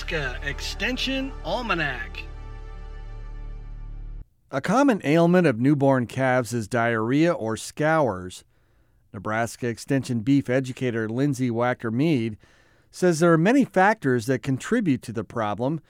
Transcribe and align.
Nebraska 0.00 0.48
Extension 0.48 1.30
Almanac. 1.44 2.22
A 4.50 4.60
common 4.62 5.02
ailment 5.04 5.46
of 5.46 5.60
newborn 5.60 6.06
calves 6.06 6.54
is 6.54 6.66
diarrhea 6.66 7.30
or 7.30 7.54
scours. 7.54 8.44
Nebraska 9.12 9.68
Extension 9.68 10.20
beef 10.20 10.48
educator 10.48 11.06
Lyndsay 11.06 11.50
Waechter-Mead 11.50 12.38
says 12.90 13.20
there 13.20 13.32
are 13.32 13.38
many 13.38 13.64
factors 13.66 14.24
that 14.24 14.42
contribute 14.42 15.02
to 15.02 15.12
the 15.12 15.22
problem, 15.22 15.80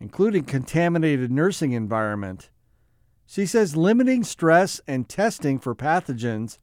including 0.00 0.44
contaminated 0.44 1.30
nursing 1.30 1.72
environment. 1.72 2.48
She 3.26 3.44
says 3.44 3.76
limiting 3.76 4.24
stress 4.24 4.80
and 4.88 5.06
testing 5.06 5.58
for 5.58 5.74
pathogens 5.74 6.56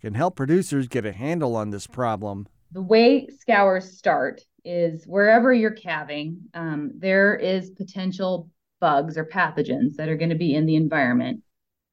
can 0.00 0.14
help 0.14 0.36
producers 0.36 0.88
get 0.88 1.04
a 1.04 1.12
handle 1.12 1.54
on 1.54 1.68
this 1.68 1.86
problem. 1.86 2.48
The 2.72 2.82
way 2.82 3.28
scours 3.40 3.92
start 3.92 4.42
is 4.66 5.04
wherever 5.06 5.52
you're 5.52 5.70
calving, 5.70 6.40
um, 6.52 6.92
there 6.96 7.36
is 7.36 7.70
potential 7.70 8.50
bugs 8.80 9.16
or 9.16 9.24
pathogens 9.24 9.94
that 9.94 10.08
are 10.08 10.16
going 10.16 10.30
to 10.30 10.34
be 10.34 10.54
in 10.54 10.66
the 10.66 10.76
environment 10.76 11.42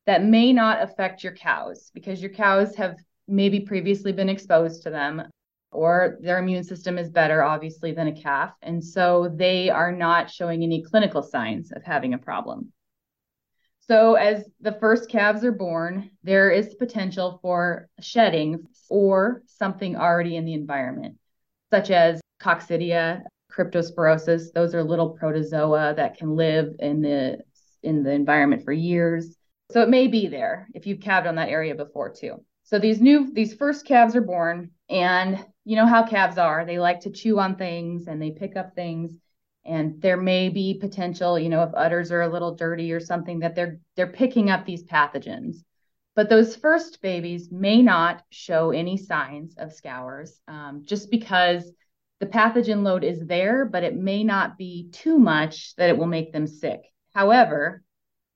that 0.05 0.23
may 0.23 0.51
not 0.51 0.81
affect 0.81 1.23
your 1.23 1.33
cows 1.33 1.91
because 1.93 2.21
your 2.21 2.31
cows 2.31 2.75
have 2.75 2.97
maybe 3.27 3.61
previously 3.61 4.11
been 4.11 4.27
exposed 4.27 4.83
to 4.83 4.89
them 4.89 5.21
or 5.71 6.17
their 6.21 6.39
immune 6.39 6.63
system 6.63 6.97
is 6.97 7.09
better 7.09 7.43
obviously 7.43 7.93
than 7.93 8.07
a 8.07 8.21
calf. 8.21 8.51
And 8.61 8.83
so 8.83 9.31
they 9.33 9.69
are 9.69 9.91
not 9.91 10.29
showing 10.29 10.61
any 10.61 10.83
clinical 10.83 11.23
signs 11.23 11.71
of 11.71 11.83
having 11.83 12.13
a 12.13 12.17
problem. 12.17 12.73
So 13.87 14.15
as 14.15 14.49
the 14.61 14.73
first 14.73 15.09
calves 15.09 15.43
are 15.43 15.51
born 15.51 16.09
there 16.23 16.49
is 16.49 16.75
potential 16.75 17.39
for 17.41 17.87
shedding 17.99 18.67
or 18.89 19.43
something 19.45 19.95
already 19.95 20.35
in 20.35 20.45
the 20.45 20.53
environment 20.53 21.17
such 21.73 21.89
as 21.89 22.21
coccidia 22.43 23.21
cryptosporidiosis 23.51 24.51
those 24.53 24.73
are 24.73 24.83
little 24.83 25.11
protozoa 25.11 25.93
that 25.95 26.17
can 26.17 26.35
live 26.35 26.75
in 26.79 27.01
the 27.01 27.37
in 27.83 28.03
the 28.03 28.11
environment 28.11 28.63
for 28.63 28.73
years 28.73 29.35
so 29.71 29.81
it 29.81 29.89
may 29.89 30.07
be 30.07 30.27
there 30.27 30.67
if 30.73 30.85
you've 30.87 30.99
calved 30.99 31.27
on 31.27 31.35
that 31.35 31.49
area 31.49 31.75
before 31.75 32.09
too 32.09 32.43
so 32.63 32.79
these 32.79 33.01
new 33.01 33.31
these 33.33 33.53
first 33.53 33.85
calves 33.85 34.15
are 34.15 34.21
born 34.21 34.71
and 34.89 35.45
you 35.65 35.75
know 35.75 35.85
how 35.85 36.05
calves 36.05 36.37
are. 36.37 36.65
They 36.65 36.79
like 36.79 37.01
to 37.01 37.11
chew 37.11 37.39
on 37.39 37.55
things 37.55 38.07
and 38.07 38.21
they 38.21 38.31
pick 38.31 38.55
up 38.55 38.75
things 38.75 39.11
and 39.65 40.01
there 40.01 40.17
may 40.17 40.49
be 40.49 40.73
potential, 40.73 41.39
you 41.39 41.49
know, 41.49 41.63
if 41.63 41.69
udders 41.73 42.11
are 42.11 42.21
a 42.21 42.31
little 42.31 42.55
dirty 42.55 42.91
or 42.91 42.99
something 42.99 43.39
that 43.39 43.55
they're 43.55 43.79
they're 43.95 44.07
picking 44.07 44.49
up 44.49 44.65
these 44.65 44.83
pathogens. 44.83 45.57
But 46.15 46.29
those 46.29 46.55
first 46.55 47.01
babies 47.01 47.51
may 47.51 47.81
not 47.81 48.23
show 48.29 48.71
any 48.71 48.97
signs 48.97 49.55
of 49.57 49.73
scours 49.73 50.39
um, 50.47 50.83
just 50.85 51.09
because 51.09 51.71
the 52.19 52.25
pathogen 52.25 52.83
load 52.83 53.03
is 53.03 53.25
there, 53.25 53.65
but 53.65 53.83
it 53.83 53.95
may 53.95 54.23
not 54.23 54.57
be 54.57 54.89
too 54.91 55.19
much 55.19 55.75
that 55.75 55.89
it 55.89 55.97
will 55.97 56.07
make 56.07 56.31
them 56.31 56.47
sick. 56.47 56.81
However, 57.13 57.83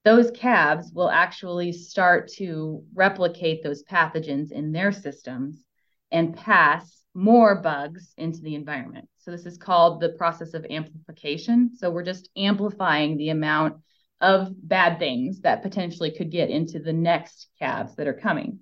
those 0.03 0.31
calves 0.31 0.91
will 0.93 1.09
actually 1.09 1.73
start 1.73 2.29
to 2.33 2.83
replicate 2.93 3.63
those 3.63 3.83
pathogens 3.83 4.51
in 4.51 4.71
their 4.71 4.91
systems 4.91 5.65
and 6.11 6.35
pass 6.35 7.03
more 7.13 7.61
bugs 7.61 8.13
into 8.17 8.39
the 8.39 8.55
environment. 8.55 9.09
So, 9.17 9.31
this 9.31 9.45
is 9.45 9.57
called 9.57 9.99
the 9.99 10.09
process 10.09 10.53
of 10.53 10.65
amplification. 10.69 11.75
So, 11.75 11.89
we're 11.89 12.03
just 12.03 12.29
amplifying 12.37 13.17
the 13.17 13.29
amount 13.29 13.81
of 14.21 14.49
bad 14.65 14.99
things 14.99 15.41
that 15.41 15.61
potentially 15.61 16.11
could 16.11 16.31
get 16.31 16.49
into 16.49 16.79
the 16.79 16.93
next 16.93 17.49
calves 17.59 17.95
that 17.95 18.07
are 18.07 18.13
coming. 18.13 18.59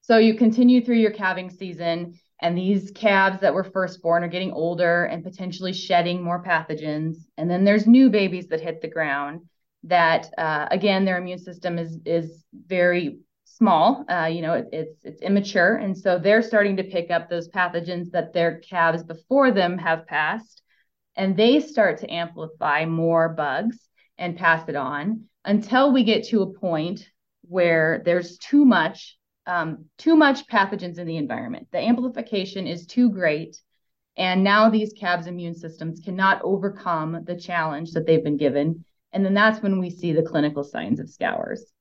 So, 0.00 0.18
you 0.18 0.34
continue 0.34 0.84
through 0.84 0.96
your 0.96 1.12
calving 1.12 1.50
season, 1.50 2.18
and 2.42 2.58
these 2.58 2.90
calves 2.90 3.40
that 3.40 3.54
were 3.54 3.64
first 3.64 4.02
born 4.02 4.24
are 4.24 4.28
getting 4.28 4.52
older 4.52 5.04
and 5.04 5.22
potentially 5.22 5.72
shedding 5.72 6.22
more 6.22 6.42
pathogens. 6.42 7.16
And 7.38 7.48
then 7.48 7.64
there's 7.64 7.86
new 7.86 8.10
babies 8.10 8.48
that 8.48 8.60
hit 8.60 8.82
the 8.82 8.88
ground 8.88 9.42
that 9.84 10.28
uh, 10.36 10.66
again 10.70 11.04
their 11.04 11.18
immune 11.18 11.38
system 11.38 11.78
is 11.78 11.98
is 12.04 12.44
very 12.66 13.20
small. 13.44 14.04
Uh, 14.08 14.26
you 14.26 14.42
know 14.42 14.54
it, 14.54 14.68
it's 14.72 15.04
it's 15.04 15.22
immature. 15.22 15.76
And 15.76 15.96
so 15.96 16.18
they're 16.18 16.42
starting 16.42 16.76
to 16.76 16.84
pick 16.84 17.10
up 17.10 17.30
those 17.30 17.48
pathogens 17.48 18.10
that 18.10 18.32
their 18.32 18.58
calves 18.58 19.04
before 19.04 19.52
them 19.52 19.78
have 19.78 20.06
passed. 20.06 20.62
And 21.16 21.36
they 21.36 21.60
start 21.60 21.98
to 21.98 22.12
amplify 22.12 22.86
more 22.86 23.28
bugs 23.28 23.78
and 24.18 24.36
pass 24.36 24.68
it 24.68 24.76
on 24.76 25.24
until 25.44 25.92
we 25.92 26.04
get 26.04 26.24
to 26.28 26.42
a 26.42 26.52
point 26.52 27.08
where 27.42 28.02
there's 28.04 28.38
too 28.38 28.64
much 28.64 29.18
um, 29.46 29.86
too 29.98 30.16
much 30.16 30.46
pathogens 30.46 30.98
in 30.98 31.06
the 31.06 31.16
environment 31.16 31.66
the 31.72 31.78
amplification 31.78 32.66
is 32.66 32.86
too 32.86 33.10
great 33.10 33.56
and 34.16 34.44
now 34.44 34.68
these 34.68 34.92
calves 34.92 35.26
immune 35.26 35.54
systems 35.54 36.00
cannot 36.00 36.40
overcome 36.42 37.24
the 37.24 37.36
challenge 37.36 37.92
that 37.92 38.06
they've 38.06 38.24
been 38.24 38.36
given 38.36 38.84
and 39.12 39.24
then 39.24 39.34
that's 39.34 39.62
when 39.62 39.78
we 39.78 39.90
see 39.90 40.12
the 40.12 40.22
clinical 40.22 40.64
signs 40.64 40.98
of 40.98 41.10
scours. 41.10 41.72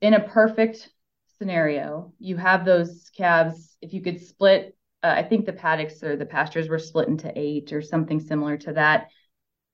In 0.00 0.14
a 0.14 0.20
perfect 0.20 0.90
scenario, 1.38 2.12
you 2.18 2.36
have 2.36 2.64
those 2.64 3.10
calves, 3.16 3.76
if 3.80 3.92
you 3.92 4.00
could 4.00 4.20
split, 4.20 4.76
uh, 5.02 5.14
I 5.16 5.24
think 5.24 5.44
the 5.44 5.52
paddocks 5.52 6.02
or 6.02 6.16
the 6.16 6.26
pastures 6.26 6.68
were 6.68 6.78
split 6.78 7.08
into 7.08 7.32
eight 7.36 7.72
or 7.72 7.82
something 7.82 8.20
similar 8.20 8.56
to 8.58 8.74
that. 8.74 9.08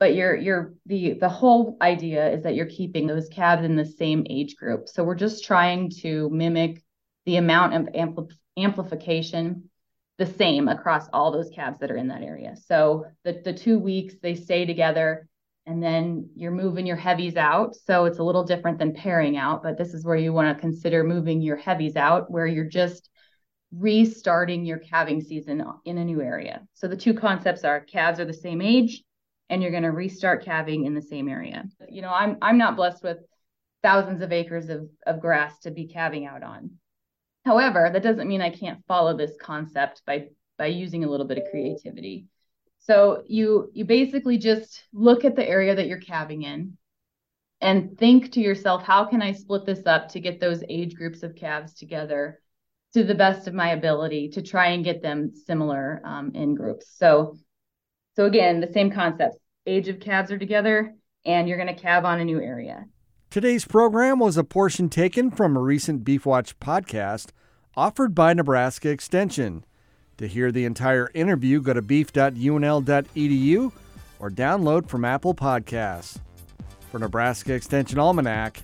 But 0.00 0.14
you're 0.14 0.36
you're 0.36 0.74
the 0.86 1.14
the 1.14 1.28
whole 1.28 1.76
idea 1.82 2.30
is 2.30 2.44
that 2.44 2.54
you're 2.54 2.66
keeping 2.66 3.06
those 3.06 3.28
calves 3.28 3.64
in 3.64 3.74
the 3.74 3.84
same 3.84 4.24
age 4.30 4.56
group. 4.56 4.88
So 4.88 5.02
we're 5.02 5.16
just 5.16 5.44
trying 5.44 5.90
to 6.02 6.30
mimic 6.30 6.82
the 7.28 7.36
amount 7.36 7.74
of 7.74 7.82
ampli- 7.92 8.32
amplification 8.56 9.68
the 10.16 10.24
same 10.24 10.66
across 10.66 11.06
all 11.12 11.30
those 11.30 11.50
calves 11.50 11.78
that 11.78 11.90
are 11.90 11.96
in 11.96 12.08
that 12.08 12.22
area. 12.22 12.56
So 12.56 13.04
the 13.22 13.42
the 13.44 13.52
two 13.52 13.78
weeks 13.78 14.14
they 14.22 14.34
stay 14.34 14.64
together 14.64 15.28
and 15.66 15.82
then 15.82 16.30
you're 16.34 16.50
moving 16.50 16.86
your 16.86 16.96
heavies 16.96 17.36
out. 17.36 17.76
So 17.76 18.06
it's 18.06 18.18
a 18.18 18.22
little 18.22 18.44
different 18.44 18.78
than 18.78 18.94
pairing 18.94 19.36
out, 19.36 19.62
but 19.62 19.76
this 19.76 19.92
is 19.92 20.06
where 20.06 20.16
you 20.16 20.32
want 20.32 20.56
to 20.56 20.58
consider 20.58 21.04
moving 21.04 21.42
your 21.42 21.58
heavies 21.58 21.96
out, 21.96 22.30
where 22.30 22.46
you're 22.46 22.64
just 22.64 23.10
restarting 23.76 24.64
your 24.64 24.78
calving 24.78 25.20
season 25.20 25.62
in 25.84 25.98
a 25.98 26.04
new 26.06 26.22
area. 26.22 26.66
So 26.72 26.88
the 26.88 26.96
two 26.96 27.12
concepts 27.12 27.62
are 27.62 27.80
calves 27.80 28.20
are 28.20 28.24
the 28.24 28.32
same 28.32 28.62
age 28.62 29.02
and 29.50 29.60
you're 29.60 29.70
going 29.70 29.82
to 29.82 29.90
restart 29.90 30.46
calving 30.46 30.86
in 30.86 30.94
the 30.94 31.02
same 31.02 31.28
area. 31.28 31.66
You 31.90 32.00
know, 32.00 32.10
I'm 32.10 32.38
I'm 32.40 32.56
not 32.56 32.74
blessed 32.74 33.02
with 33.02 33.18
thousands 33.82 34.22
of 34.22 34.32
acres 34.32 34.70
of, 34.70 34.88
of 35.06 35.20
grass 35.20 35.58
to 35.60 35.70
be 35.70 35.86
calving 35.86 36.24
out 36.24 36.42
on. 36.42 36.70
However, 37.48 37.88
that 37.90 38.02
doesn't 38.02 38.28
mean 38.28 38.42
I 38.42 38.50
can't 38.50 38.84
follow 38.86 39.16
this 39.16 39.34
concept 39.40 40.02
by 40.04 40.28
by 40.58 40.66
using 40.66 41.02
a 41.02 41.08
little 41.08 41.26
bit 41.26 41.38
of 41.38 41.44
creativity. 41.50 42.26
So 42.80 43.22
you 43.26 43.70
you 43.72 43.86
basically 43.86 44.36
just 44.36 44.84
look 44.92 45.24
at 45.24 45.34
the 45.34 45.48
area 45.48 45.74
that 45.74 45.86
you're 45.86 45.98
calving 46.12 46.42
in 46.42 46.76
and 47.62 47.96
think 47.96 48.32
to 48.32 48.40
yourself, 48.40 48.82
how 48.82 49.06
can 49.06 49.22
I 49.22 49.32
split 49.32 49.64
this 49.64 49.86
up 49.86 50.10
to 50.10 50.20
get 50.20 50.40
those 50.40 50.62
age 50.68 50.94
groups 50.94 51.22
of 51.22 51.36
calves 51.36 51.72
together 51.72 52.38
to 52.92 53.02
the 53.02 53.14
best 53.14 53.48
of 53.48 53.54
my 53.54 53.70
ability 53.70 54.28
to 54.32 54.42
try 54.42 54.66
and 54.68 54.84
get 54.84 55.00
them 55.00 55.32
similar 55.34 56.02
um, 56.04 56.32
in 56.34 56.54
groups. 56.54 56.86
So 56.98 57.38
so 58.14 58.26
again, 58.26 58.60
the 58.60 58.72
same 58.74 58.90
concept. 58.90 59.36
Age 59.64 59.88
of 59.88 60.00
calves 60.00 60.30
are 60.30 60.38
together 60.38 60.94
and 61.24 61.48
you're 61.48 61.62
going 61.62 61.74
to 61.74 61.82
calve 61.82 62.04
on 62.04 62.20
a 62.20 62.26
new 62.26 62.42
area. 62.42 62.84
Today's 63.38 63.64
program 63.64 64.18
was 64.18 64.36
a 64.36 64.42
portion 64.42 64.88
taken 64.88 65.30
from 65.30 65.56
a 65.56 65.60
recent 65.60 66.02
Beef 66.02 66.26
Watch 66.26 66.58
podcast 66.58 67.28
offered 67.76 68.12
by 68.12 68.34
Nebraska 68.34 68.88
Extension. 68.88 69.64
To 70.16 70.26
hear 70.26 70.50
the 70.50 70.64
entire 70.64 71.08
interview, 71.14 71.62
go 71.62 71.72
to 71.72 71.80
beef.unl.edu 71.80 73.72
or 74.18 74.28
download 74.28 74.88
from 74.88 75.04
Apple 75.04 75.36
Podcasts. 75.36 76.18
For 76.90 76.98
Nebraska 76.98 77.54
Extension 77.54 78.00
Almanac, 78.00 78.60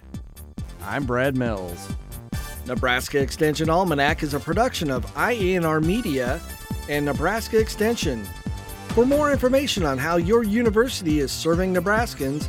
I'm 0.82 1.04
Brad 1.04 1.36
Mills. 1.36 1.88
Nebraska 2.66 3.20
Extension 3.20 3.70
Almanac 3.70 4.24
is 4.24 4.34
a 4.34 4.40
production 4.40 4.90
of 4.90 5.06
IANR 5.14 5.84
Media 5.84 6.40
and 6.88 7.04
Nebraska 7.04 7.60
Extension. 7.60 8.24
For 8.88 9.06
more 9.06 9.30
information 9.30 9.84
on 9.84 9.98
how 9.98 10.16
your 10.16 10.42
university 10.42 11.20
is 11.20 11.30
serving 11.30 11.72
Nebraskans, 11.72 12.48